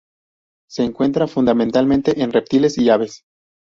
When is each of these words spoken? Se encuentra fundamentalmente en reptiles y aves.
Se 0.67 0.81
encuentra 0.83 1.27
fundamentalmente 1.27 2.23
en 2.23 2.31
reptiles 2.33 2.75
y 2.79 2.89
aves. 2.89 3.23